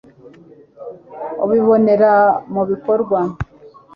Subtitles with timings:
[1.43, 2.11] ubibonera
[2.53, 3.19] mu bikorwa